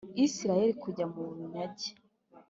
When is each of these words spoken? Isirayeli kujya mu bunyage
Isirayeli 0.25 0.73
kujya 0.83 1.05
mu 1.13 1.19
bunyage 1.27 1.89